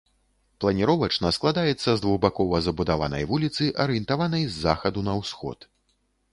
Планіровачна 0.63 1.31
складаецца 1.37 1.83
з 1.91 1.99
двухбакова 2.07 2.63
забудаванай 2.69 3.29
вуліцы, 3.35 3.71
арыентаванай 3.87 4.43
з 4.55 4.67
захаду 4.67 4.99
на 5.13 5.19
ўсход. 5.23 5.73